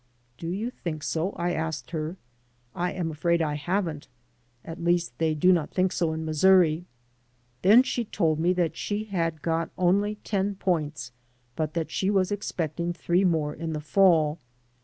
*'" 0.15 0.27
Do 0.39 0.47
you 0.47 0.71
think 0.71 1.03
so? 1.03 1.29
I 1.33 1.53
asked 1.53 1.91
her. 1.91 2.17
"I 2.73 2.91
am 2.91 3.11
afraid 3.11 3.39
I 3.39 3.53
haven't. 3.53 4.07
At 4.65 4.83
least 4.83 5.15
they 5.19 5.35
do 5.35 5.53
not 5.53 5.69
think 5.69 5.91
so 5.91 6.11
in 6.11 6.25
Missouri.'* 6.25 6.85
Then 7.61 7.83
she 7.83 8.05
told 8.05 8.39
me 8.39 8.51
that 8.53 8.75
she 8.75 9.03
had 9.03 9.43
got 9.43 9.69
only 9.77 10.15
ten 10.23 10.55
points, 10.55 11.11
but 11.55 11.75
that 11.75 11.91
she 11.91 12.09
was 12.09 12.31
expecting 12.31 12.93
three 12.93 13.23
more 13.23 13.53
in 13.53 13.73
the 13.73 13.79
fall. 13.79 14.39